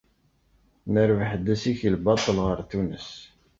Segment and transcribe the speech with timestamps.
[0.93, 3.09] Nerbeḥ-d assikel baṭel ɣer Tunes.